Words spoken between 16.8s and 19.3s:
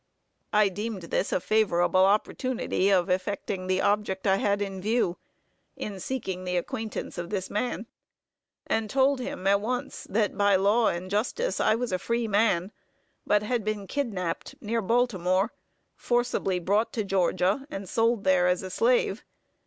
to Georgia, and sold there as a slave.